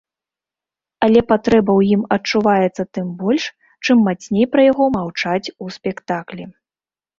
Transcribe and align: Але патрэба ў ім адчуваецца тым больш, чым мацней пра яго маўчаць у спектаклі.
Але 1.07 1.21
патрэба 1.31 1.71
ў 1.79 1.97
ім 1.97 2.01
адчуваецца 2.15 2.83
тым 2.99 3.07
больш, 3.21 3.43
чым 3.85 3.97
мацней 4.09 4.45
пра 4.57 4.61
яго 4.71 4.85
маўчаць 4.99 5.47
у 5.55 5.65
спектаклі. 5.79 6.43